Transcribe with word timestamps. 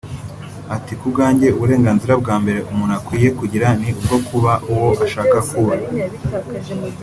Ati 0.75 0.93
“Ku 0.99 1.05
bwanjye 1.13 1.47
uburenganzira 1.57 2.13
bwa 2.21 2.35
mbere 2.43 2.59
umuntu 2.71 2.93
akwiye 2.99 3.29
kugira 3.39 3.67
ni 3.81 3.89
ubwo 3.99 4.17
kuba 4.27 4.51
uwo 4.71 4.89
ashaka 5.05 5.37
kuba 5.49 5.73